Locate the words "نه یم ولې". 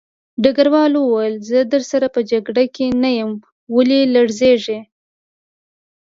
3.01-3.99